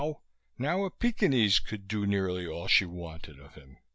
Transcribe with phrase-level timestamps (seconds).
[0.57, 3.77] Now a Pekingese could do nearly all she wanted of him.